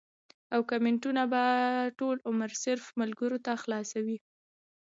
او 0.53 0.61
کمنټونه 0.71 1.21
به 1.31 1.43
ټول 1.99 2.17
عمر 2.29 2.51
صرف 2.63 2.85
ملکرو 2.99 3.37
ته 3.45 3.51
خلاص 3.63 3.89
وي 4.05 4.17